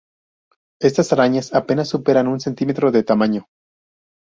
[0.81, 3.45] Estas arañas apenas superan un centímetro de tamaño.